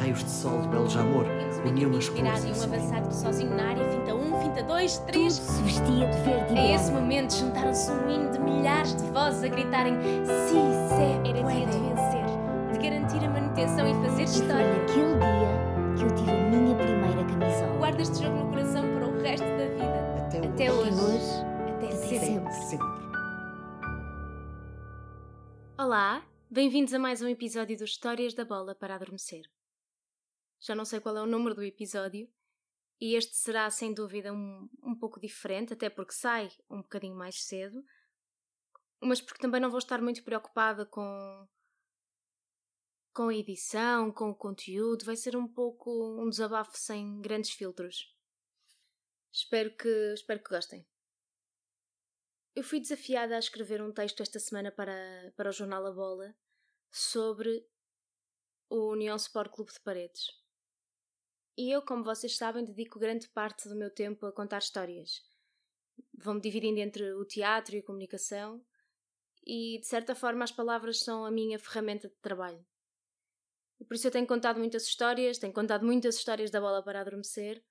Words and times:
raios 0.00 0.24
de 0.24 0.30
sol 0.30 0.60
de 0.62 0.68
belos 0.68 0.96
amor 0.96 1.26
uniam 1.66 1.94
as 1.96 2.08
cores. 2.08 2.44
e 2.44 2.48
um 2.48 2.62
avançado 2.62 3.12
sozinho 3.14 3.54
na 3.54 3.68
área, 3.70 3.84
finta 3.90 4.14
um, 4.14 4.40
finta 4.40 4.62
dois, 4.62 4.98
três. 4.98 5.38
Tudo 5.38 5.50
se 5.52 5.62
vestia 5.62 6.06
de 6.08 6.18
verde 6.22 6.54
e 6.54 6.58
A 6.58 6.74
esse 6.74 6.90
momento 6.92 7.34
juntaram-se 7.34 7.90
um 7.90 8.10
hino 8.10 8.32
de 8.32 8.38
milhares 8.38 8.94
de 8.96 9.02
vozes 9.10 9.42
a 9.44 9.48
gritarem 9.48 9.94
Si, 10.24 10.54
se 10.88 11.28
Era 11.28 11.42
dia 11.42 11.66
de 11.66 11.78
vencer. 11.78 12.72
de 12.72 12.78
garantir 12.78 13.24
a 13.24 13.30
manutenção 13.30 13.86
e 13.88 13.94
fazer 14.06 14.22
E 14.22 14.26
foi 14.26 14.40
história. 14.40 14.78
naquele 14.78 15.18
dia 15.18 15.96
que 15.98 16.02
eu 16.04 16.14
tive 16.16 16.30
a 16.30 16.48
minha 16.50 16.74
primeira 16.76 17.24
camisola. 17.24 17.76
Guarda 17.78 18.02
este 18.02 18.22
jogo 18.22 18.36
no 18.36 18.48
coração 18.48 18.82
para 18.94 19.06
o 19.06 19.22
resto 19.22 19.44
da 19.46 19.66
vida. 19.66 20.24
Até, 20.26 20.38
Até 20.38 20.72
hoje. 20.72 20.90
Até 20.90 21.02
hoje. 21.02 21.14
hoje, 21.16 21.44
Até 21.74 21.86
até 21.86 21.96
sempre. 21.96 22.18
sempre. 22.26 22.52
Sempre. 22.54 23.00
Olá, 25.78 26.22
bem-vindos 26.50 26.94
a 26.94 26.98
mais 26.98 27.20
um 27.20 27.28
episódio 27.28 27.76
do 27.76 27.84
Histórias 27.84 28.32
da 28.34 28.44
Bola 28.46 28.74
para 28.74 28.94
Adormecer. 28.94 29.42
Já 30.60 30.74
não 30.74 30.84
sei 30.84 31.00
qual 31.00 31.16
é 31.16 31.22
o 31.22 31.26
número 31.26 31.54
do 31.54 31.62
episódio, 31.62 32.30
e 33.00 33.14
este 33.14 33.34
será 33.34 33.70
sem 33.70 33.94
dúvida 33.94 34.32
um, 34.32 34.68
um 34.82 34.94
pouco 34.94 35.18
diferente, 35.18 35.72
até 35.72 35.88
porque 35.88 36.12
sai 36.12 36.50
um 36.68 36.82
bocadinho 36.82 37.16
mais 37.16 37.42
cedo, 37.42 37.82
mas 39.00 39.22
porque 39.22 39.40
também 39.40 39.60
não 39.60 39.70
vou 39.70 39.78
estar 39.78 40.02
muito 40.02 40.22
preocupada 40.22 40.84
com, 40.84 41.48
com 43.14 43.28
a 43.28 43.34
edição, 43.34 44.12
com 44.12 44.28
o 44.28 44.34
conteúdo, 44.34 45.06
vai 45.06 45.16
ser 45.16 45.34
um 45.34 45.48
pouco 45.48 45.90
um 46.20 46.28
desabafo 46.28 46.76
sem 46.76 47.22
grandes 47.22 47.52
filtros. 47.52 48.14
Espero 49.32 49.74
que, 49.74 49.88
espero 50.12 50.42
que 50.42 50.50
gostem. 50.50 50.86
Eu 52.54 52.62
fui 52.62 52.80
desafiada 52.80 53.36
a 53.36 53.38
escrever 53.38 53.80
um 53.80 53.92
texto 53.92 54.22
esta 54.22 54.38
semana 54.38 54.70
para, 54.70 55.32
para 55.36 55.48
o 55.48 55.52
jornal 55.52 55.86
A 55.86 55.92
Bola 55.92 56.34
sobre 56.90 57.66
o 58.68 58.90
União 58.90 59.16
Sport 59.16 59.50
Clube 59.52 59.72
de 59.72 59.80
Paredes. 59.80 60.40
E 61.60 61.70
eu, 61.70 61.82
como 61.82 62.02
vocês 62.02 62.38
sabem, 62.38 62.64
dedico 62.64 62.98
grande 62.98 63.28
parte 63.28 63.68
do 63.68 63.76
meu 63.76 63.90
tempo 63.90 64.24
a 64.24 64.32
contar 64.32 64.60
histórias. 64.60 65.22
Vou-me 66.14 66.40
dividindo 66.40 66.80
entre 66.80 67.12
o 67.12 67.22
teatro 67.22 67.76
e 67.76 67.80
a 67.80 67.82
comunicação, 67.82 68.64
e 69.46 69.78
de 69.78 69.86
certa 69.86 70.14
forma 70.14 70.42
as 70.42 70.50
palavras 70.50 71.00
são 71.00 71.22
a 71.22 71.30
minha 71.30 71.58
ferramenta 71.58 72.08
de 72.08 72.14
trabalho. 72.22 72.64
Por 73.86 73.94
isso 73.94 74.06
eu 74.06 74.10
tenho 74.10 74.26
contado 74.26 74.58
muitas 74.58 74.84
histórias, 74.84 75.36
tenho 75.36 75.52
contado 75.52 75.84
muitas 75.84 76.14
histórias 76.14 76.50
da 76.50 76.62
bola 76.62 76.82
para 76.82 77.02
adormecer. 77.02 77.62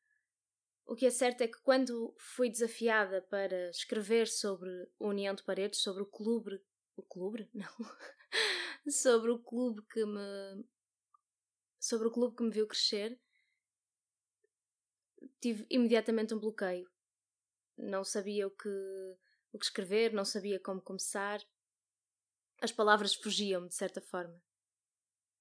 O 0.85 0.95
que 0.95 1.07
é 1.07 1.09
certo 1.09 1.41
é 1.41 1.47
que 1.47 1.59
quando 1.63 2.13
fui 2.19 2.47
desafiada 2.47 3.23
para 3.23 3.71
escrever 3.71 4.27
sobre 4.27 4.69
a 4.99 5.07
União 5.07 5.33
de 5.33 5.41
Paredes, 5.41 5.81
sobre 5.81 6.03
o 6.03 6.05
clube. 6.05 6.61
O 6.95 7.01
clube? 7.01 7.49
Não. 7.55 7.73
sobre 8.87 9.31
o 9.31 9.39
clube 9.39 9.81
que 9.91 10.05
me. 10.05 10.63
sobre 11.79 12.07
o 12.07 12.11
clube 12.11 12.35
que 12.35 12.43
me 12.43 12.51
viu 12.51 12.67
crescer, 12.67 13.19
tive 15.39 15.65
imediatamente 15.69 16.33
um 16.33 16.39
bloqueio. 16.39 16.89
Não 17.77 18.03
sabia 18.03 18.47
o 18.47 18.51
que, 18.51 18.69
o 19.51 19.57
que 19.57 19.65
escrever, 19.65 20.13
não 20.13 20.25
sabia 20.25 20.59
como 20.59 20.81
começar. 20.81 21.41
As 22.61 22.71
palavras 22.71 23.15
fugiam-me, 23.15 23.69
de 23.69 23.75
certa 23.75 24.01
forma. 24.01 24.41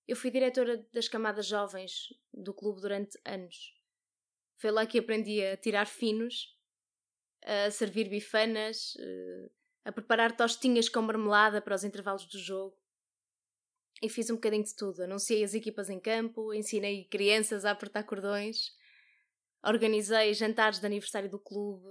Eu 0.07 0.17
fui 0.17 0.31
diretora 0.31 0.79
das 0.93 1.09
camadas 1.09 1.47
jovens 1.47 2.15
do 2.33 2.55
clube 2.55 2.81
durante 2.81 3.21
anos. 3.25 3.75
Foi 4.57 4.71
lá 4.71 4.87
que 4.87 4.99
aprendi 4.99 5.45
a 5.45 5.57
tirar 5.57 5.87
finos, 5.87 6.57
a 7.45 7.71
servir 7.71 8.09
bifanas, 8.09 8.97
eh, 8.99 9.51
a 9.85 9.93
preparar 9.93 10.37
tostinhas 10.37 10.89
com 10.89 11.03
marmelada 11.03 11.61
para 11.61 11.75
os 11.75 11.85
intervalos 11.85 12.27
do 12.27 12.39
jogo. 12.39 12.77
E 14.03 14.09
fiz 14.09 14.31
um 14.31 14.35
bocadinho 14.35 14.65
de 14.65 14.75
tudo. 14.75 15.03
Anunciei 15.03 15.45
as 15.45 15.55
equipas 15.55 15.91
em 15.91 16.01
campo, 16.01 16.55
ensinei 16.55 17.05
crianças 17.05 17.65
a 17.65 17.73
apertar 17.73 18.05
cordões, 18.05 18.77
organizei 19.65 20.35
jantares 20.35 20.81
de 20.81 20.87
aniversário 20.87 21.31
do 21.31 21.39
clube, 21.39 21.87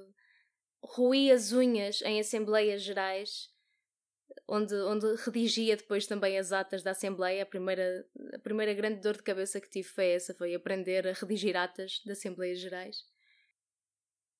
roí 0.81 1.31
as 1.31 1.51
unhas 1.51 2.01
em 2.01 2.19
assembleias 2.19 2.81
gerais, 2.81 3.49
onde, 4.47 4.73
onde 4.75 5.15
redigia 5.23 5.75
depois 5.75 6.07
também 6.07 6.37
as 6.37 6.51
atas 6.51 6.83
da 6.83 6.91
assembleia. 6.91 7.43
A 7.43 7.45
primeira, 7.45 8.07
a 8.33 8.39
primeira 8.39 8.73
grande 8.73 9.01
dor 9.01 9.17
de 9.17 9.23
cabeça 9.23 9.59
que 9.59 9.69
tive 9.69 9.87
foi 9.87 10.09
essa, 10.09 10.33
foi 10.33 10.53
aprender 10.55 11.07
a 11.07 11.13
redigir 11.13 11.55
atas 11.55 12.01
de 12.05 12.11
assembleias 12.11 12.59
gerais. 12.59 13.05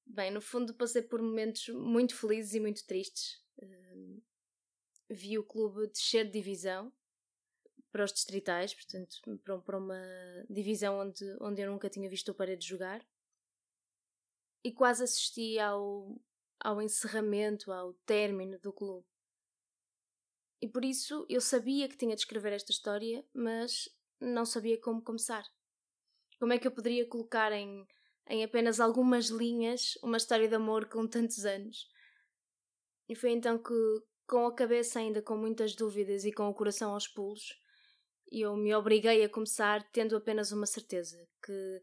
Bem, 0.06 0.32
no 0.32 0.42
fundo 0.42 0.74
passei 0.74 1.02
por 1.02 1.22
momentos 1.22 1.68
muito 1.70 2.16
felizes 2.16 2.54
e 2.54 2.60
muito 2.60 2.86
tristes. 2.86 3.42
Hum, 3.62 4.22
Vi 5.10 5.38
o 5.38 5.44
clube 5.44 5.88
descer 5.88 6.26
de 6.26 6.32
divisão 6.32 6.92
para 7.92 8.04
os 8.04 8.12
distritais, 8.12 8.74
portanto, 8.74 9.18
para, 9.64 9.78
uma 9.78 10.00
divisão 10.50 11.00
onde, 11.00 11.24
onde 11.40 11.62
eu 11.62 11.72
nunca 11.72 11.90
tinha 11.90 12.10
visto 12.10 12.30
o 12.30 12.36
Paredes 12.36 12.68
jogar. 12.68 13.06
E 14.68 14.74
quase 14.74 15.02
assisti 15.02 15.58
ao, 15.60 16.14
ao 16.60 16.82
encerramento, 16.82 17.72
ao 17.72 17.94
término 18.06 18.60
do 18.60 18.74
clube. 18.74 19.08
E 20.62 20.68
por 20.68 20.84
isso 20.84 21.26
eu 21.30 21.40
sabia 21.40 21.88
que 21.88 21.96
tinha 21.96 22.14
de 22.14 22.20
escrever 22.20 22.52
esta 22.52 22.74
história, 22.74 23.26
mas 23.34 23.88
não 24.20 24.44
sabia 24.44 24.78
como 24.78 25.02
começar. 25.02 25.46
Como 26.38 26.52
é 26.52 26.60
que 26.60 26.68
eu 26.68 26.72
poderia 26.74 27.08
colocar 27.08 27.54
em, 27.54 27.88
em 28.28 28.44
apenas 28.44 28.82
algumas 28.82 29.28
linhas 29.28 29.98
uma 30.04 30.18
história 30.18 30.50
de 30.50 30.56
amor 30.56 30.90
com 30.90 31.08
tantos 31.08 31.46
anos? 31.46 31.88
E 33.08 33.16
foi 33.16 33.32
então 33.32 33.58
que, 33.58 33.74
com 34.28 34.48
a 34.48 34.54
cabeça 34.54 35.00
ainda 35.00 35.22
com 35.22 35.38
muitas 35.38 35.76
dúvidas 35.76 36.26
e 36.26 36.34
com 36.34 36.50
o 36.50 36.54
coração 36.54 36.92
aos 36.92 37.08
pulos, 37.08 37.58
eu 38.30 38.54
me 38.58 38.76
obriguei 38.76 39.24
a 39.24 39.30
começar 39.30 39.82
tendo 39.94 40.18
apenas 40.18 40.52
uma 40.52 40.66
certeza: 40.66 41.26
que 41.42 41.82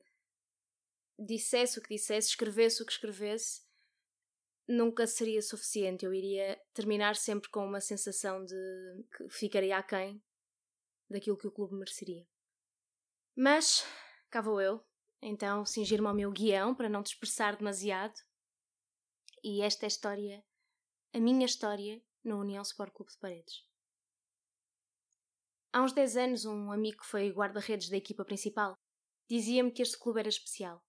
dissesse 1.19 1.79
o 1.79 1.83
que 1.83 1.95
dissesse, 1.95 2.29
escrevesse 2.31 2.83
o 2.83 2.87
que 2.87 2.93
escrevesse, 2.93 3.63
nunca 4.67 5.07
seria 5.07 5.43
suficiente. 5.43 6.05
Eu 6.05 6.13
iria 6.13 6.61
terminar 6.73 7.17
sempre 7.17 7.51
com 7.51 7.65
uma 7.65 7.81
sensação 7.81 8.45
de 8.45 8.55
que 9.17 9.29
ficaria 9.29 9.77
aquém 9.77 10.23
daquilo 11.09 11.37
que 11.37 11.47
o 11.47 11.53
clube 11.53 11.75
mereceria. 11.75 12.27
Mas 13.37 13.85
cá 14.31 14.41
vou 14.41 14.61
eu, 14.61 14.85
então 15.21 15.65
cingir-me 15.65 16.07
ao 16.07 16.15
meu 16.15 16.31
guião 16.31 16.75
para 16.75 16.89
não 16.89 17.03
dispersar 17.03 17.57
demasiado. 17.57 18.15
E 19.43 19.63
esta 19.63 19.85
é 19.85 19.87
a 19.87 19.89
história, 19.89 20.45
a 21.13 21.21
minha 21.21 21.45
história 21.45 22.03
no 22.25 22.41
União 22.41 22.63
Sport 22.63 22.93
Clube 22.93 23.13
de 23.13 23.19
Paredes. 23.19 23.67
Há 25.73 25.83
uns 25.83 25.93
10 25.93 26.17
anos, 26.17 26.45
um 26.45 26.71
amigo 26.71 26.99
que 26.99 27.07
foi 27.07 27.31
guarda-redes 27.31 27.89
da 27.89 27.97
equipa 27.97 28.25
principal 28.25 28.79
dizia-me 29.29 29.73
que 29.73 29.83
este 29.83 29.99
clube 29.99 30.21
era 30.21 30.29
especial. 30.29 30.83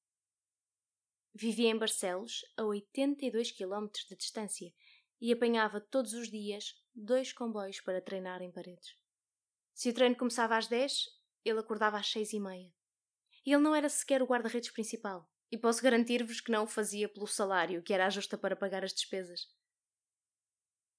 Vivia 1.37 1.69
em 1.69 1.77
Barcelos, 1.77 2.45
a 2.55 2.63
82 2.63 3.51
km 3.51 3.89
de 4.07 4.15
distância, 4.15 4.73
e 5.19 5.33
apanhava 5.33 5.81
todos 5.81 6.13
os 6.13 6.29
dias 6.29 6.81
dois 6.93 7.33
comboios 7.33 7.81
para 7.81 8.01
treinar 8.01 8.41
em 8.41 8.49
paredes. 8.49 8.95
Se 9.73 9.89
o 9.89 9.93
treino 9.93 10.15
começava 10.15 10.55
às 10.55 10.67
10, 10.67 11.09
ele 11.43 11.59
acordava 11.59 11.97
às 11.97 12.09
6 12.09 12.31
e 12.31 12.39
meia. 12.39 12.73
Ele 13.45 13.57
não 13.57 13.75
era 13.75 13.89
sequer 13.89 14.21
o 14.21 14.25
guarda-redes 14.25 14.71
principal, 14.71 15.29
e 15.51 15.57
posso 15.57 15.83
garantir-vos 15.83 16.39
que 16.39 16.53
não 16.53 16.63
o 16.63 16.67
fazia 16.67 17.09
pelo 17.09 17.27
salário, 17.27 17.83
que 17.83 17.93
era 17.93 18.05
a 18.05 18.09
justa 18.09 18.37
para 18.37 18.55
pagar 18.55 18.85
as 18.85 18.93
despesas. 18.93 19.53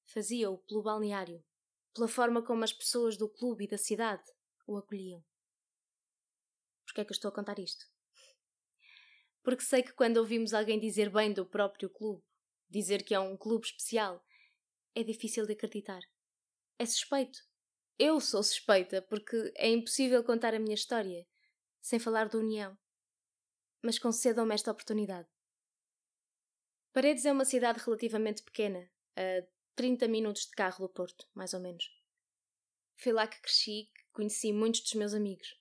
Fazia-o 0.04 0.58
pelo 0.58 0.82
balneário, 0.82 1.42
pela 1.94 2.08
forma 2.08 2.44
como 2.44 2.62
as 2.62 2.74
pessoas 2.74 3.16
do 3.16 3.26
clube 3.26 3.64
e 3.64 3.68
da 3.68 3.78
cidade 3.78 4.22
o 4.66 4.76
acolhiam. 4.76 5.24
Porquê 6.84 7.00
é 7.00 7.04
que 7.06 7.10
eu 7.10 7.14
estou 7.14 7.30
a 7.30 7.34
contar 7.34 7.58
isto? 7.58 7.95
Porque 9.46 9.62
sei 9.62 9.80
que 9.80 9.92
quando 9.92 10.16
ouvimos 10.16 10.52
alguém 10.52 10.76
dizer 10.76 11.08
bem 11.08 11.32
do 11.32 11.46
próprio 11.46 11.88
clube, 11.88 12.20
dizer 12.68 13.04
que 13.04 13.14
é 13.14 13.20
um 13.20 13.36
clube 13.36 13.64
especial, 13.64 14.20
é 14.92 15.04
difícil 15.04 15.46
de 15.46 15.52
acreditar. 15.52 16.00
É 16.80 16.84
suspeito. 16.84 17.38
Eu 17.96 18.20
sou 18.20 18.42
suspeita 18.42 19.00
porque 19.02 19.52
é 19.54 19.70
impossível 19.70 20.24
contar 20.24 20.52
a 20.52 20.58
minha 20.58 20.74
história 20.74 21.24
sem 21.80 22.00
falar 22.00 22.28
da 22.28 22.38
União. 22.38 22.76
Mas 23.80 24.00
concedam-me 24.00 24.52
esta 24.52 24.72
oportunidade. 24.72 25.28
Paredes 26.92 27.24
é 27.24 27.30
uma 27.30 27.44
cidade 27.44 27.78
relativamente 27.78 28.42
pequena, 28.42 28.90
a 29.14 29.46
30 29.76 30.08
minutos 30.08 30.46
de 30.46 30.56
carro 30.56 30.88
do 30.88 30.92
Porto, 30.92 31.24
mais 31.32 31.54
ou 31.54 31.60
menos. 31.60 31.88
Foi 32.96 33.12
lá 33.12 33.28
que 33.28 33.40
cresci, 33.40 33.92
que 33.94 34.10
conheci 34.12 34.52
muitos 34.52 34.80
dos 34.80 34.94
meus 34.94 35.14
amigos. 35.14 35.56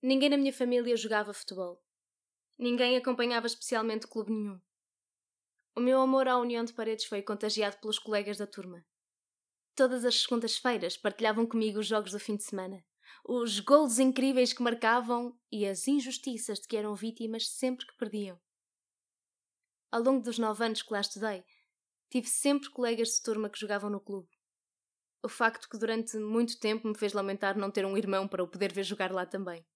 Ninguém 0.00 0.30
na 0.30 0.38
minha 0.38 0.52
família 0.52 0.96
jogava 0.96 1.34
futebol. 1.34 1.83
Ninguém 2.58 2.96
acompanhava 2.96 3.46
especialmente 3.46 4.06
clube 4.06 4.32
nenhum. 4.32 4.60
O 5.76 5.80
meu 5.80 6.00
amor 6.00 6.28
à 6.28 6.38
União 6.38 6.64
de 6.64 6.72
Paredes 6.72 7.04
foi 7.04 7.20
contagiado 7.20 7.78
pelos 7.78 7.98
colegas 7.98 8.38
da 8.38 8.46
turma. 8.46 8.84
Todas 9.74 10.04
as 10.04 10.22
segundas-feiras 10.22 10.96
partilhavam 10.96 11.46
comigo 11.46 11.80
os 11.80 11.86
jogos 11.86 12.12
do 12.12 12.20
fim 12.20 12.36
de 12.36 12.44
semana, 12.44 12.84
os 13.24 13.58
golos 13.58 13.98
incríveis 13.98 14.52
que 14.52 14.62
marcavam 14.62 15.36
e 15.50 15.66
as 15.66 15.88
injustiças 15.88 16.60
de 16.60 16.68
que 16.68 16.76
eram 16.76 16.94
vítimas 16.94 17.48
sempre 17.48 17.84
que 17.84 17.96
perdiam. 17.96 18.40
Ao 19.90 20.00
longo 20.00 20.22
dos 20.22 20.38
nove 20.38 20.64
anos 20.64 20.80
que 20.80 20.92
lá 20.92 21.00
estudei, 21.00 21.44
tive 22.08 22.28
sempre 22.28 22.70
colegas 22.70 23.08
de 23.08 23.22
turma 23.22 23.50
que 23.50 23.58
jogavam 23.58 23.90
no 23.90 24.00
clube. 24.00 24.28
O 25.24 25.28
facto 25.28 25.68
que 25.68 25.78
durante 25.78 26.16
muito 26.18 26.60
tempo 26.60 26.86
me 26.86 26.96
fez 26.96 27.12
lamentar 27.12 27.56
não 27.56 27.70
ter 27.70 27.84
um 27.84 27.96
irmão 27.96 28.28
para 28.28 28.44
o 28.44 28.48
poder 28.48 28.72
ver 28.72 28.84
jogar 28.84 29.10
lá 29.10 29.26
também. 29.26 29.66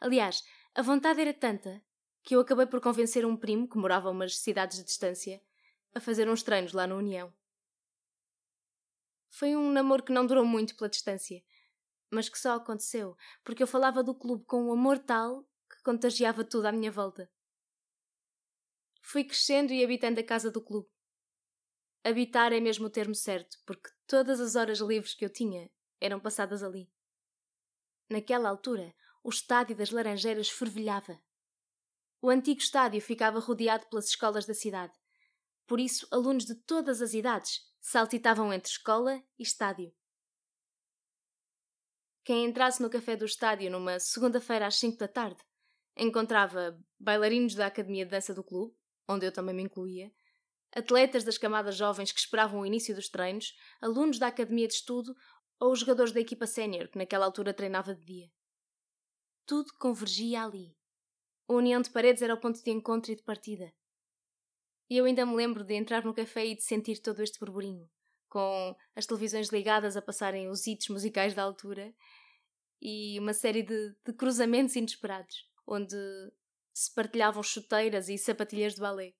Aliás, 0.00 0.44
a 0.74 0.82
vontade 0.82 1.20
era 1.20 1.34
tanta 1.34 1.82
que 2.22 2.36
eu 2.36 2.40
acabei 2.40 2.66
por 2.66 2.80
convencer 2.80 3.26
um 3.26 3.36
primo, 3.36 3.68
que 3.68 3.78
morava 3.78 4.08
a 4.08 4.12
umas 4.12 4.38
cidades 4.38 4.78
de 4.78 4.84
distância, 4.84 5.42
a 5.94 6.00
fazer 6.00 6.28
uns 6.28 6.42
treinos 6.42 6.72
lá 6.72 6.86
na 6.86 6.94
União. 6.94 7.32
Foi 9.28 9.56
um 9.56 9.72
namoro 9.72 10.02
que 10.02 10.12
não 10.12 10.26
durou 10.26 10.44
muito 10.44 10.76
pela 10.76 10.90
distância, 10.90 11.42
mas 12.10 12.28
que 12.28 12.38
só 12.38 12.54
aconteceu 12.54 13.16
porque 13.42 13.62
eu 13.62 13.66
falava 13.66 14.02
do 14.02 14.14
clube 14.14 14.44
com 14.44 14.64
um 14.64 14.72
amor 14.72 14.98
tal 14.98 15.42
que 15.70 15.82
contagiava 15.82 16.44
tudo 16.44 16.66
à 16.66 16.72
minha 16.72 16.92
volta. 16.92 17.30
Fui 19.00 19.24
crescendo 19.24 19.72
e 19.72 19.82
habitando 19.82 20.20
a 20.20 20.24
casa 20.24 20.50
do 20.50 20.60
clube. 20.60 20.88
Habitar 22.04 22.52
é 22.52 22.60
mesmo 22.60 22.86
o 22.86 22.90
termo 22.90 23.14
certo, 23.14 23.58
porque 23.64 23.90
todas 24.06 24.40
as 24.40 24.54
horas 24.54 24.78
livres 24.80 25.14
que 25.14 25.24
eu 25.24 25.30
tinha 25.30 25.70
eram 26.00 26.20
passadas 26.20 26.62
ali. 26.62 26.90
Naquela 28.10 28.48
altura, 28.48 28.94
o 29.22 29.30
estádio 29.30 29.76
das 29.76 29.90
Laranjeiras 29.90 30.50
fervilhava. 30.50 31.18
O 32.24 32.30
antigo 32.30 32.60
estádio 32.60 33.00
ficava 33.00 33.40
rodeado 33.40 33.84
pelas 33.88 34.06
escolas 34.06 34.46
da 34.46 34.54
cidade. 34.54 34.92
Por 35.66 35.80
isso, 35.80 36.06
alunos 36.08 36.44
de 36.44 36.54
todas 36.54 37.02
as 37.02 37.14
idades 37.14 37.60
saltitavam 37.80 38.52
entre 38.52 38.70
escola 38.70 39.20
e 39.36 39.42
estádio. 39.42 39.92
Quem 42.22 42.44
entrasse 42.44 42.80
no 42.80 42.88
café 42.88 43.16
do 43.16 43.24
estádio 43.24 43.68
numa 43.72 43.98
segunda-feira 43.98 44.68
às 44.68 44.76
5 44.76 44.96
da 44.98 45.08
tarde 45.08 45.42
encontrava 45.96 46.80
bailarinos 46.96 47.56
da 47.56 47.66
Academia 47.66 48.04
de 48.04 48.12
Dança 48.12 48.32
do 48.32 48.44
Clube, 48.44 48.72
onde 49.08 49.26
eu 49.26 49.32
também 49.32 49.56
me 49.56 49.64
incluía, 49.64 50.12
atletas 50.70 51.24
das 51.24 51.36
camadas 51.36 51.74
jovens 51.74 52.12
que 52.12 52.20
esperavam 52.20 52.60
o 52.60 52.66
início 52.66 52.94
dos 52.94 53.08
treinos, 53.08 53.52
alunos 53.80 54.20
da 54.20 54.28
Academia 54.28 54.68
de 54.68 54.74
Estudo 54.74 55.12
ou 55.58 55.72
os 55.72 55.80
jogadores 55.80 56.12
da 56.12 56.20
equipa 56.20 56.46
sénior 56.46 56.86
que 56.86 56.98
naquela 56.98 57.26
altura 57.26 57.52
treinava 57.52 57.96
de 57.96 58.04
dia. 58.04 58.30
Tudo 59.44 59.72
convergia 59.76 60.44
ali. 60.44 60.80
A 61.48 61.52
união 61.52 61.80
de 61.80 61.90
paredes 61.90 62.22
era 62.22 62.34
o 62.34 62.40
ponto 62.40 62.62
de 62.62 62.70
encontro 62.70 63.12
e 63.12 63.16
de 63.16 63.22
partida. 63.22 63.72
E 64.88 64.96
eu 64.96 65.04
ainda 65.04 65.24
me 65.26 65.34
lembro 65.34 65.64
de 65.64 65.74
entrar 65.74 66.04
no 66.04 66.14
café 66.14 66.46
e 66.46 66.54
de 66.54 66.62
sentir 66.62 66.98
todo 66.98 67.22
este 67.22 67.38
burburinho 67.38 67.88
com 68.32 68.74
as 68.96 69.04
televisões 69.04 69.48
ligadas 69.50 69.94
a 69.94 70.00
passarem 70.00 70.48
os 70.48 70.66
hits 70.66 70.88
musicais 70.88 71.34
da 71.34 71.42
altura 71.42 71.94
e 72.80 73.18
uma 73.20 73.34
série 73.34 73.62
de, 73.62 73.94
de 74.06 74.12
cruzamentos 74.14 74.74
inesperados, 74.74 75.46
onde 75.66 75.94
se 76.72 76.94
partilhavam 76.94 77.42
chuteiras 77.42 78.08
e 78.08 78.16
sapatilhas 78.16 78.74
de 78.74 78.80
balé. 78.80 79.12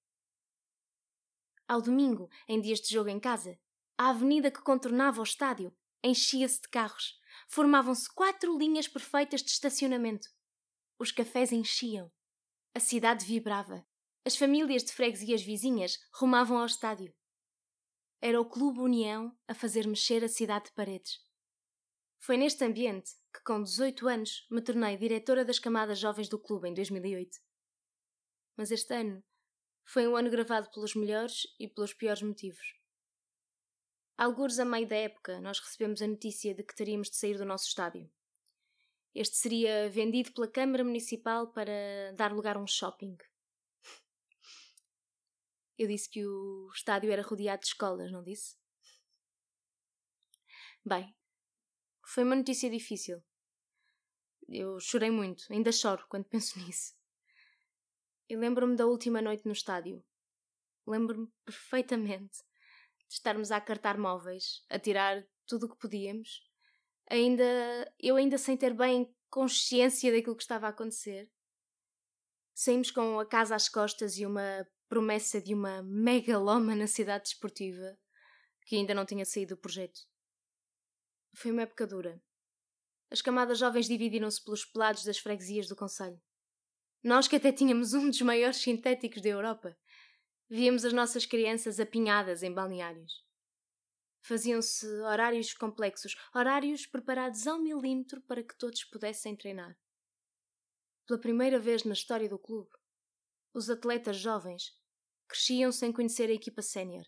Ao 1.68 1.82
domingo, 1.82 2.30
em 2.48 2.58
dias 2.58 2.80
de 2.80 2.88
jogo 2.88 3.10
em 3.10 3.20
casa, 3.20 3.58
a 3.98 4.08
avenida 4.08 4.50
que 4.50 4.62
contornava 4.62 5.20
o 5.20 5.24
estádio 5.24 5.76
enchia-se 6.02 6.62
de 6.62 6.68
carros. 6.68 7.20
Formavam-se 7.48 8.12
quatro 8.14 8.56
linhas 8.56 8.88
perfeitas 8.88 9.42
de 9.42 9.50
estacionamento. 9.50 10.26
Os 10.98 11.10
cafés 11.10 11.52
enchiam. 11.52 12.10
A 12.74 12.80
cidade 12.80 13.24
vibrava. 13.24 13.86
As 14.24 14.36
famílias 14.36 14.84
de 14.84 14.92
freguesias 14.92 15.42
vizinhas 15.42 15.98
rumavam 16.14 16.58
ao 16.58 16.66
estádio. 16.66 17.14
Era 18.20 18.40
o 18.40 18.48
Clube 18.48 18.80
União 18.80 19.36
a 19.48 19.54
fazer 19.54 19.86
mexer 19.86 20.22
a 20.22 20.28
cidade 20.28 20.66
de 20.66 20.72
paredes. 20.72 21.18
Foi 22.20 22.36
neste 22.36 22.64
ambiente 22.64 23.10
que, 23.34 23.42
com 23.42 23.60
18 23.60 24.06
anos, 24.06 24.46
me 24.48 24.62
tornei 24.62 24.96
diretora 24.96 25.44
das 25.44 25.58
camadas 25.58 25.98
jovens 25.98 26.28
do 26.28 26.38
clube 26.38 26.68
em 26.68 26.74
2008. 26.74 27.36
Mas 28.56 28.70
este 28.70 28.94
ano 28.94 29.24
foi 29.84 30.06
um 30.06 30.14
ano 30.14 30.30
gravado 30.30 30.70
pelos 30.70 30.94
melhores 30.94 31.42
e 31.58 31.66
pelos 31.66 31.92
piores 31.92 32.22
motivos. 32.22 32.80
Alguns 34.16 34.58
a 34.60 34.64
meio 34.64 34.86
da 34.86 34.94
época, 34.94 35.40
nós 35.40 35.58
recebemos 35.58 36.00
a 36.00 36.06
notícia 36.06 36.54
de 36.54 36.62
que 36.62 36.76
teríamos 36.76 37.10
de 37.10 37.16
sair 37.16 37.36
do 37.36 37.44
nosso 37.44 37.66
estádio. 37.66 38.08
Este 39.14 39.36
seria 39.36 39.90
vendido 39.90 40.32
pela 40.32 40.50
Câmara 40.50 40.82
Municipal 40.82 41.52
para 41.52 42.12
dar 42.16 42.32
lugar 42.32 42.56
a 42.56 42.60
um 42.60 42.66
shopping. 42.66 43.16
Eu 45.76 45.86
disse 45.86 46.08
que 46.08 46.26
o 46.26 46.70
estádio 46.74 47.10
era 47.10 47.22
rodeado 47.22 47.60
de 47.60 47.68
escolas, 47.68 48.10
não 48.10 48.22
disse? 48.22 48.56
Bem, 50.84 51.14
foi 52.04 52.24
uma 52.24 52.36
notícia 52.36 52.70
difícil. 52.70 53.22
Eu 54.48 54.80
chorei 54.80 55.10
muito, 55.10 55.44
ainda 55.50 55.72
choro 55.72 56.06
quando 56.08 56.24
penso 56.30 56.58
nisso. 56.58 56.94
E 58.28 58.36
lembro-me 58.36 58.76
da 58.76 58.86
última 58.86 59.20
noite 59.20 59.44
no 59.44 59.52
estádio. 59.52 60.02
Lembro-me 60.86 61.30
perfeitamente 61.44 62.38
de 63.08 63.14
estarmos 63.14 63.50
a 63.52 63.58
acartar 63.58 63.98
móveis, 63.98 64.64
a 64.70 64.78
tirar 64.78 65.22
tudo 65.46 65.66
o 65.66 65.68
que 65.68 65.78
podíamos, 65.78 66.50
ainda 67.08 67.44
eu 67.98 68.16
ainda 68.16 68.38
sem 68.38 68.56
ter 68.56 68.74
bem 68.74 69.14
consciência 69.30 70.12
daquilo 70.12 70.36
que 70.36 70.42
estava 70.42 70.66
a 70.66 70.70
acontecer. 70.70 71.30
Saímos 72.54 72.90
com 72.90 73.18
a 73.18 73.26
casa 73.26 73.54
às 73.54 73.68
costas 73.68 74.18
e 74.18 74.26
uma 74.26 74.66
promessa 74.88 75.40
de 75.40 75.54
uma 75.54 75.82
megalómana 75.82 76.86
cidade 76.86 77.24
desportiva 77.24 77.98
que 78.66 78.76
ainda 78.76 78.94
não 78.94 79.06
tinha 79.06 79.24
saído 79.24 79.54
do 79.54 79.60
projeto. 79.60 80.00
Foi 81.34 81.50
uma 81.50 81.62
época 81.62 81.86
dura. 81.86 82.22
As 83.10 83.22
camadas 83.22 83.58
jovens 83.58 83.86
dividiram-se 83.86 84.42
pelos 84.44 84.64
pelados 84.64 85.04
das 85.04 85.18
freguesias 85.18 85.66
do 85.66 85.76
Conselho. 85.76 86.20
Nós 87.02 87.26
que 87.26 87.36
até 87.36 87.50
tínhamos 87.50 87.94
um 87.94 88.08
dos 88.08 88.20
maiores 88.20 88.58
sintéticos 88.58 89.22
da 89.22 89.30
Europa, 89.30 89.76
víamos 90.48 90.84
as 90.84 90.92
nossas 90.92 91.26
crianças 91.26 91.80
apinhadas 91.80 92.42
em 92.42 92.52
balneários. 92.52 93.21
Faziam-se 94.22 94.86
horários 95.00 95.52
complexos, 95.52 96.16
horários 96.32 96.86
preparados 96.86 97.46
ao 97.46 97.58
milímetro 97.58 98.20
para 98.22 98.42
que 98.42 98.56
todos 98.56 98.84
pudessem 98.84 99.36
treinar. 99.36 99.76
Pela 101.06 101.20
primeira 101.20 101.58
vez 101.58 101.82
na 101.82 101.92
história 101.92 102.28
do 102.28 102.38
clube, 102.38 102.70
os 103.52 103.68
atletas 103.68 104.16
jovens 104.16 104.80
cresciam 105.28 105.72
sem 105.72 105.92
conhecer 105.92 106.30
a 106.30 106.34
equipa 106.34 106.62
sénior. 106.62 107.04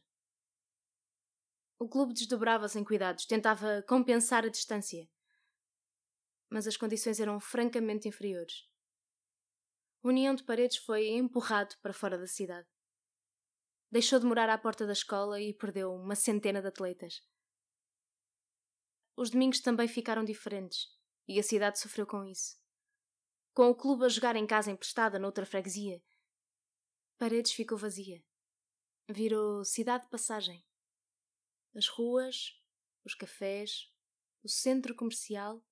O 1.79 1.89
clube 1.89 2.13
desdobrava-se 2.13 2.79
em 2.79 2.85
cuidados, 2.85 3.27
tentava 3.27 3.83
compensar 3.83 4.45
a 4.45 4.49
distância. 4.49 5.09
Mas 6.51 6.67
as 6.67 6.77
condições 6.77 7.21
eram 7.21 7.39
francamente 7.39 8.09
inferiores. 8.09 8.69
O 10.03 10.09
União 10.09 10.35
de 10.35 10.43
Paredes 10.43 10.79
foi 10.79 11.09
empurrado 11.09 11.77
para 11.81 11.93
fora 11.93 12.19
da 12.19 12.27
cidade. 12.27 12.74
Deixou 13.95 14.19
de 14.19 14.27
morar 14.27 14.51
à 14.51 14.59
porta 14.59 14.85
da 14.85 14.93
escola 14.93 15.41
e 15.41 15.55
perdeu 15.55 15.95
uma 15.95 16.17
centena 16.17 16.61
de 16.61 16.67
atletas. 16.67 17.23
Os 19.17 19.31
domingos 19.31 19.61
também 19.61 19.87
ficaram 19.87 20.25
diferentes 20.25 20.89
e 21.29 21.39
a 21.39 21.45
cidade 21.45 21.79
sofreu 21.79 22.05
com 22.05 22.25
isso. 22.25 22.59
Com 23.55 23.71
o 23.71 23.75
clube 23.77 24.05
a 24.05 24.09
jogar 24.09 24.35
em 24.35 24.49
casa 24.49 24.73
emprestada 24.73 25.17
noutra 25.17 25.47
freguesia 25.47 26.03
Paredes 27.17 27.53
ficou 27.53 27.79
vazia. 27.79 28.21
Virou 29.09 29.65
cidade 29.65 30.07
de 30.07 30.11
passagem. 30.11 30.67
As 31.73 31.87
ruas, 31.87 32.61
os 33.05 33.15
cafés, 33.15 33.95
o 34.43 34.49
centro 34.49 34.93
comercial, 34.97 35.65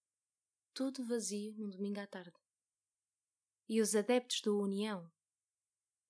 tudo 0.72 1.04
vazio 1.04 1.54
num 1.58 1.68
domingo 1.68 1.98
à 1.98 2.06
tarde. 2.06 2.38
E 3.68 3.80
os 3.80 3.96
adeptos 3.96 4.40
do 4.42 4.60
União 4.60 5.10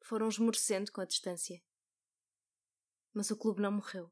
foram 0.03 0.29
esmorecendo 0.29 0.93
com 0.93 1.01
a 1.01 1.07
distância. 1.07 1.65
Mas 3.13 3.31
o 3.31 3.37
clube 3.37 3.61
não 3.61 3.73
morreu. 3.73 4.11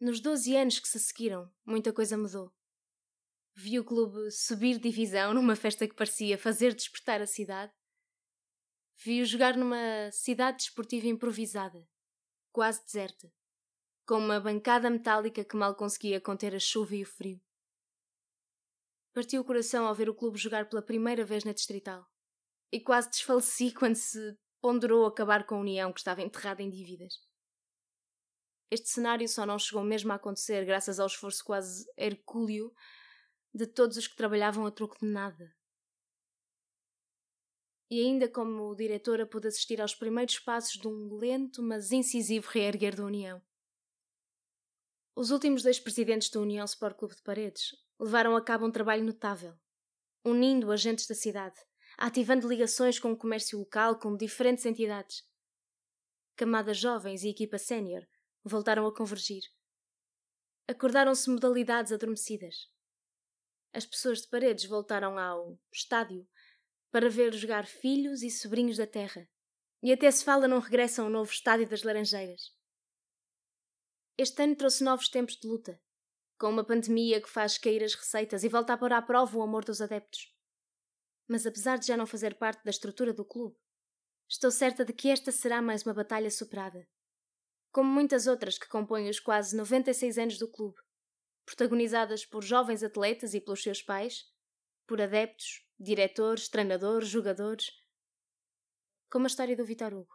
Nos 0.00 0.20
doze 0.20 0.56
anos 0.56 0.78
que 0.78 0.88
se 0.88 0.98
seguiram, 0.98 1.52
muita 1.64 1.92
coisa 1.92 2.16
mudou. 2.16 2.52
Vi 3.54 3.78
o 3.78 3.84
clube 3.84 4.30
subir 4.30 4.78
divisão 4.78 5.32
numa 5.32 5.54
festa 5.54 5.86
que 5.86 5.94
parecia 5.94 6.36
fazer 6.36 6.74
despertar 6.74 7.22
a 7.22 7.26
cidade 7.26 7.72
Vi-o 8.96 9.26
jogar 9.26 9.56
numa 9.56 10.10
cidade 10.12 10.58
desportiva 10.58 11.06
improvisada, 11.06 11.86
quase 12.52 12.82
deserta, 12.84 13.30
com 14.06 14.18
uma 14.18 14.40
bancada 14.40 14.88
metálica 14.88 15.44
que 15.44 15.56
mal 15.56 15.74
conseguia 15.74 16.20
conter 16.20 16.54
a 16.54 16.60
chuva 16.60 16.94
e 16.94 17.02
o 17.02 17.06
frio. 17.06 17.40
Partiu 19.12 19.42
o 19.42 19.44
coração 19.44 19.86
ao 19.86 19.94
ver 19.94 20.08
o 20.08 20.14
clube 20.14 20.38
jogar 20.38 20.68
pela 20.68 20.82
primeira 20.82 21.24
vez 21.24 21.44
na 21.44 21.52
Distrital, 21.52 22.06
e 22.72 22.80
quase 22.80 23.10
desfaleci 23.10 23.72
quando 23.72 23.96
se 23.96 24.38
ponderou 24.60 25.06
acabar 25.06 25.46
com 25.46 25.56
a 25.56 25.60
União 25.60 25.92
que 25.92 26.00
estava 26.00 26.22
enterrada 26.22 26.62
em 26.62 26.70
dívidas. 26.70 27.14
Este 28.70 28.88
cenário 28.88 29.28
só 29.28 29.46
não 29.46 29.58
chegou 29.58 29.84
mesmo 29.84 30.12
a 30.12 30.16
acontecer 30.16 30.64
graças 30.64 30.98
ao 30.98 31.06
esforço 31.06 31.44
quase 31.44 31.86
hercúleo 31.96 32.72
de 33.52 33.66
todos 33.66 33.96
os 33.96 34.06
que 34.06 34.16
trabalhavam 34.16 34.66
a 34.66 34.70
troco 34.70 34.98
de 34.98 35.06
nada 35.06 35.54
e 37.90 38.00
ainda 38.00 38.28
como 38.28 38.74
diretora 38.74 39.24
pude 39.24 39.46
assistir 39.46 39.80
aos 39.80 39.94
primeiros 39.94 40.38
passos 40.40 40.80
de 40.80 40.88
um 40.88 41.14
lento 41.14 41.62
mas 41.62 41.92
incisivo 41.92 42.48
reerguer 42.50 42.96
da 42.96 43.04
União. 43.04 43.40
Os 45.14 45.30
últimos 45.30 45.62
dois 45.62 45.78
presidentes 45.78 46.28
da 46.28 46.40
União 46.40 46.64
Sport 46.64 46.96
Clube 46.96 47.14
de 47.14 47.22
Paredes 47.22 47.76
levaram 48.00 48.34
a 48.34 48.42
cabo 48.42 48.66
um 48.66 48.70
trabalho 48.70 49.04
notável, 49.04 49.54
unindo 50.24 50.72
agentes 50.72 51.06
da 51.06 51.14
cidade, 51.14 51.60
ativando 51.96 52.48
ligações 52.48 52.98
com 52.98 53.12
o 53.12 53.16
comércio 53.16 53.58
local 53.58 53.96
com 53.98 54.16
diferentes 54.16 54.66
entidades. 54.66 55.22
Camadas 56.34 56.78
jovens 56.78 57.22
e 57.22 57.28
equipa 57.28 57.58
sénior 57.58 58.04
voltaram 58.44 58.86
a 58.86 58.94
convergir. 58.94 59.42
Acordaram-se 60.68 61.30
modalidades 61.30 61.92
adormecidas. 61.92 62.70
as 63.72 63.84
pessoas 63.84 64.22
de 64.22 64.28
paredes 64.28 64.66
voltaram 64.66 65.18
ao 65.18 65.58
estádio 65.72 66.28
para 66.92 67.10
ver 67.10 67.34
jogar 67.34 67.66
filhos 67.66 68.22
e 68.22 68.30
sobrinhos 68.30 68.76
da 68.76 68.86
terra. 68.86 69.28
E 69.82 69.92
até 69.92 70.08
se 70.10 70.24
fala 70.24 70.46
num 70.46 70.60
regresso 70.60 71.02
a 71.02 71.04
um 71.04 71.10
novo 71.10 71.30
estádio 71.30 71.68
das 71.68 71.82
Laranjeiras. 71.82 72.52
Este 74.16 74.44
ano 74.44 74.54
trouxe 74.54 74.84
novos 74.84 75.08
tempos 75.08 75.36
de 75.36 75.48
luta, 75.48 75.82
com 76.38 76.48
uma 76.48 76.64
pandemia 76.64 77.20
que 77.20 77.28
faz 77.28 77.58
cair 77.58 77.82
as 77.82 77.94
receitas 77.94 78.44
e 78.44 78.48
volta 78.48 78.72
a 78.72 78.78
pôr 78.78 78.92
à 78.92 79.02
prova 79.02 79.36
o 79.36 79.42
amor 79.42 79.64
dos 79.64 79.80
adeptos. 79.80 80.32
Mas 81.26 81.44
apesar 81.44 81.78
de 81.78 81.88
já 81.88 81.96
não 81.96 82.06
fazer 82.06 82.38
parte 82.38 82.62
da 82.62 82.70
estrutura 82.70 83.12
do 83.12 83.24
clube, 83.24 83.56
estou 84.28 84.52
certa 84.52 84.84
de 84.84 84.92
que 84.92 85.08
esta 85.08 85.32
será 85.32 85.60
mais 85.60 85.82
uma 85.82 85.92
batalha 85.92 86.30
superada. 86.30 86.86
Como 87.74 87.90
muitas 87.90 88.28
outras 88.28 88.56
que 88.56 88.68
compõem 88.68 89.08
os 89.08 89.18
quase 89.18 89.56
96 89.56 90.16
anos 90.16 90.38
do 90.38 90.48
clube, 90.48 90.80
protagonizadas 91.44 92.24
por 92.24 92.40
jovens 92.40 92.84
atletas 92.84 93.34
e 93.34 93.40
pelos 93.40 93.64
seus 93.64 93.82
pais, 93.82 94.32
por 94.86 95.02
adeptos, 95.02 95.66
diretores, 95.76 96.48
treinadores, 96.48 97.08
jogadores. 97.08 97.72
Como 99.10 99.24
a 99.24 99.26
história 99.26 99.56
do 99.56 99.64
Vitor 99.64 99.92
Hugo. 99.92 100.14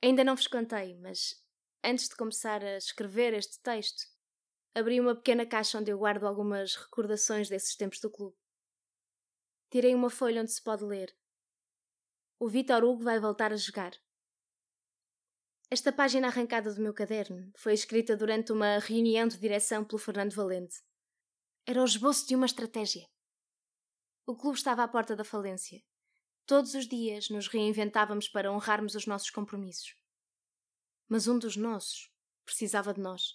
Ainda 0.00 0.22
não 0.22 0.36
vos 0.36 0.46
contei, 0.46 0.96
mas 1.00 1.44
antes 1.82 2.08
de 2.08 2.14
começar 2.14 2.62
a 2.62 2.76
escrever 2.76 3.34
este 3.34 3.60
texto, 3.60 4.04
abri 4.76 5.00
uma 5.00 5.16
pequena 5.16 5.44
caixa 5.44 5.80
onde 5.80 5.90
eu 5.90 5.98
guardo 5.98 6.24
algumas 6.24 6.76
recordações 6.76 7.48
desses 7.48 7.74
tempos 7.74 7.98
do 7.98 8.12
clube. 8.12 8.36
Tirei 9.72 9.92
uma 9.92 10.08
folha 10.08 10.42
onde 10.42 10.52
se 10.52 10.62
pode 10.62 10.84
ler. 10.84 11.12
O 12.38 12.48
Vitor 12.48 12.84
Hugo 12.84 13.02
vai 13.02 13.18
voltar 13.18 13.52
a 13.52 13.56
jogar. 13.56 13.90
Esta 15.70 15.92
página 15.92 16.28
arrancada 16.28 16.72
do 16.72 16.80
meu 16.80 16.94
caderno 16.94 17.52
foi 17.54 17.74
escrita 17.74 18.16
durante 18.16 18.52
uma 18.52 18.78
reunião 18.78 19.28
de 19.28 19.36
direção 19.36 19.84
pelo 19.84 19.98
Fernando 19.98 20.34
Valente. 20.34 20.82
Era 21.66 21.82
o 21.82 21.84
esboço 21.84 22.26
de 22.26 22.34
uma 22.34 22.46
estratégia. 22.46 23.06
O 24.24 24.34
clube 24.34 24.56
estava 24.56 24.82
à 24.82 24.88
porta 24.88 25.14
da 25.14 25.24
falência. 25.24 25.84
Todos 26.46 26.72
os 26.72 26.88
dias 26.88 27.28
nos 27.28 27.48
reinventávamos 27.48 28.30
para 28.30 28.50
honrarmos 28.50 28.94
os 28.94 29.06
nossos 29.06 29.28
compromissos. 29.28 29.94
Mas 31.06 31.28
um 31.28 31.38
dos 31.38 31.54
nossos 31.54 32.10
precisava 32.46 32.94
de 32.94 33.00
nós. 33.02 33.34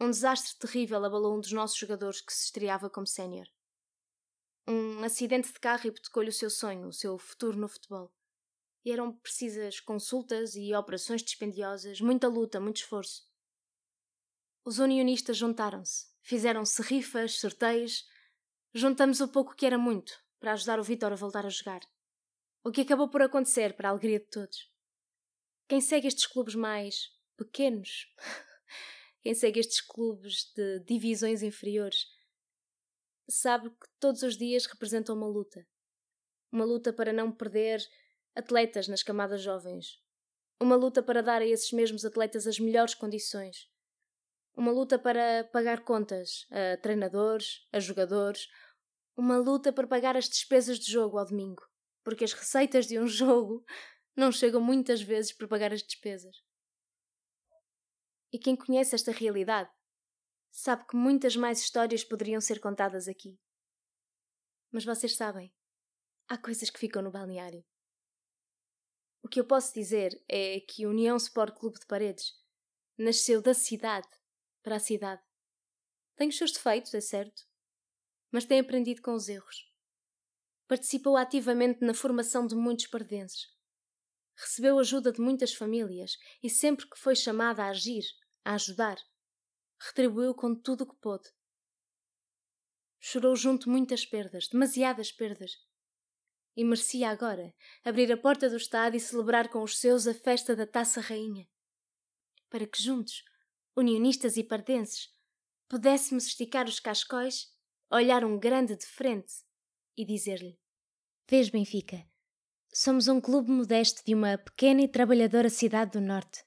Um 0.00 0.08
desastre 0.08 0.56
terrível 0.56 1.04
abalou 1.04 1.36
um 1.36 1.40
dos 1.40 1.50
nossos 1.50 1.76
jogadores 1.76 2.20
que 2.20 2.32
se 2.32 2.44
estreava 2.44 2.88
como 2.88 3.08
sénior. 3.08 3.48
Um 4.68 5.02
acidente 5.02 5.52
de 5.52 5.58
carro 5.58 5.88
hipotecou-lhe 5.88 6.28
o 6.30 6.32
seu 6.32 6.48
sonho, 6.48 6.86
o 6.86 6.92
seu 6.92 7.18
futuro 7.18 7.58
no 7.58 7.68
futebol. 7.68 8.14
E 8.84 8.90
eram 8.90 9.12
precisas 9.12 9.80
consultas 9.80 10.56
e 10.56 10.74
operações 10.74 11.22
dispendiosas, 11.22 12.00
muita 12.00 12.28
luta, 12.28 12.60
muito 12.60 12.78
esforço. 12.78 13.30
Os 14.64 14.78
unionistas 14.78 15.36
juntaram-se, 15.36 16.06
fizeram-se 16.20 16.82
rifas, 16.82 17.38
sorteios, 17.38 18.04
Juntamos 18.74 19.20
o 19.20 19.28
pouco 19.28 19.54
que 19.54 19.66
era 19.66 19.76
muito 19.76 20.18
para 20.40 20.54
ajudar 20.54 20.80
o 20.80 20.82
Vitor 20.82 21.12
a 21.12 21.16
voltar 21.16 21.44
a 21.44 21.50
jogar. 21.50 21.80
O 22.64 22.72
que 22.72 22.80
acabou 22.80 23.10
por 23.10 23.20
acontecer 23.20 23.76
para 23.76 23.88
a 23.88 23.92
alegria 23.92 24.18
de 24.18 24.26
todos. 24.26 24.72
Quem 25.68 25.78
segue 25.78 26.08
estes 26.08 26.26
clubes 26.26 26.54
mais 26.54 27.10
pequenos, 27.36 28.06
quem 29.20 29.34
segue 29.34 29.60
estes 29.60 29.82
clubes 29.82 30.50
de 30.56 30.80
divisões 30.80 31.42
inferiores, 31.42 32.06
sabe 33.28 33.68
que 33.68 33.86
todos 34.00 34.22
os 34.22 34.38
dias 34.38 34.64
representam 34.64 35.14
uma 35.16 35.26
luta. 35.26 35.68
Uma 36.50 36.64
luta 36.64 36.94
para 36.94 37.12
não 37.12 37.30
perder 37.30 37.86
atletas 38.34 38.88
nas 38.88 39.02
camadas 39.02 39.42
jovens. 39.42 40.00
Uma 40.60 40.76
luta 40.76 41.02
para 41.02 41.22
dar 41.22 41.42
a 41.42 41.46
esses 41.46 41.72
mesmos 41.72 42.04
atletas 42.04 42.46
as 42.46 42.58
melhores 42.58 42.94
condições. 42.94 43.68
Uma 44.54 44.70
luta 44.70 44.98
para 44.98 45.44
pagar 45.52 45.84
contas 45.84 46.46
a 46.50 46.76
treinadores, 46.76 47.66
a 47.72 47.80
jogadores, 47.80 48.48
uma 49.16 49.38
luta 49.38 49.72
para 49.72 49.86
pagar 49.86 50.16
as 50.16 50.28
despesas 50.28 50.78
de 50.78 50.90
jogo 50.90 51.18
ao 51.18 51.26
domingo, 51.26 51.62
porque 52.04 52.24
as 52.24 52.32
receitas 52.32 52.86
de 52.86 52.98
um 52.98 53.06
jogo 53.08 53.64
não 54.14 54.30
chegam 54.30 54.60
muitas 54.60 55.02
vezes 55.02 55.32
para 55.32 55.48
pagar 55.48 55.72
as 55.72 55.82
despesas. 55.82 56.36
E 58.32 58.38
quem 58.38 58.56
conhece 58.56 58.94
esta 58.94 59.12
realidade 59.12 59.70
sabe 60.50 60.86
que 60.86 60.96
muitas 60.96 61.36
mais 61.36 61.60
histórias 61.60 62.04
poderiam 62.04 62.40
ser 62.40 62.60
contadas 62.60 63.08
aqui. 63.08 63.38
Mas 64.70 64.84
vocês 64.84 65.16
sabem, 65.16 65.52
há 66.28 66.38
coisas 66.38 66.70
que 66.70 66.78
ficam 66.78 67.02
no 67.02 67.10
balneário. 67.10 67.64
O 69.22 69.28
que 69.28 69.38
eu 69.38 69.44
posso 69.44 69.72
dizer 69.72 70.20
é 70.28 70.60
que 70.60 70.84
a 70.84 70.88
União 70.88 71.16
Sport 71.16 71.56
Clube 71.56 71.78
de 71.78 71.86
Paredes 71.86 72.34
nasceu 72.98 73.40
da 73.40 73.54
cidade 73.54 74.08
para 74.62 74.76
a 74.76 74.80
cidade. 74.80 75.22
Tem 76.16 76.28
os 76.28 76.36
seus 76.36 76.52
defeitos, 76.52 76.92
é 76.92 77.00
certo, 77.00 77.42
mas 78.30 78.44
tem 78.44 78.60
aprendido 78.60 79.00
com 79.00 79.14
os 79.14 79.28
erros. 79.28 79.70
Participou 80.66 81.16
ativamente 81.16 81.84
na 81.84 81.94
formação 81.94 82.46
de 82.46 82.54
muitos 82.54 82.86
pardenses. 82.86 83.46
Recebeu 84.34 84.78
ajuda 84.78 85.12
de 85.12 85.20
muitas 85.20 85.54
famílias 85.54 86.16
e 86.42 86.50
sempre 86.50 86.88
que 86.88 86.98
foi 86.98 87.14
chamada 87.14 87.62
a 87.64 87.68
agir, 87.68 88.04
a 88.44 88.54
ajudar, 88.54 88.96
retribuiu 89.78 90.34
com 90.34 90.54
tudo 90.54 90.82
o 90.84 90.86
que 90.86 90.96
pôde. 90.96 91.28
Chorou 92.98 93.36
junto 93.36 93.68
muitas 93.68 94.06
perdas, 94.06 94.48
demasiadas 94.48 95.12
perdas. 95.12 95.52
E 96.56 96.64
merecia 96.64 97.10
agora 97.10 97.54
abrir 97.84 98.12
a 98.12 98.16
porta 98.16 98.48
do 98.48 98.56
estádio 98.56 98.98
e 98.98 99.00
celebrar 99.00 99.48
com 99.48 99.62
os 99.62 99.78
seus 99.78 100.06
a 100.06 100.12
festa 100.12 100.54
da 100.54 100.66
Taça 100.66 101.00
Rainha. 101.00 101.48
Para 102.50 102.66
que 102.66 102.82
juntos, 102.82 103.24
unionistas 103.74 104.36
e 104.36 104.44
pardenses, 104.44 105.08
pudéssemos 105.68 106.26
esticar 106.26 106.66
os 106.66 106.78
cascóis 106.78 107.52
olhar 107.90 108.24
um 108.24 108.38
grande 108.38 108.76
de 108.76 108.86
frente 108.86 109.32
e 109.96 110.04
dizer-lhe: 110.04 110.58
Vês, 111.28 111.50
Benfica, 111.50 112.06
somos 112.72 113.08
um 113.08 113.20
clube 113.20 113.50
modesto 113.50 114.02
de 114.04 114.14
uma 114.14 114.38
pequena 114.38 114.82
e 114.82 114.88
trabalhadora 114.88 115.50
cidade 115.50 115.92
do 115.92 116.00
Norte. 116.00 116.44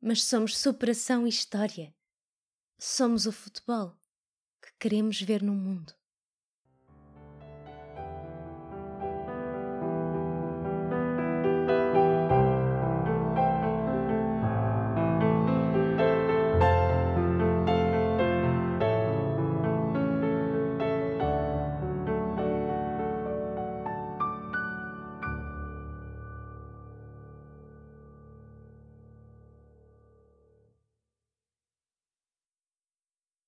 Mas 0.00 0.22
somos 0.24 0.56
superação 0.56 1.26
e 1.26 1.30
história. 1.30 1.94
Somos 2.78 3.26
o 3.26 3.32
futebol 3.32 3.98
que 4.62 4.72
queremos 4.78 5.20
ver 5.20 5.42
no 5.42 5.54
mundo. 5.54 5.97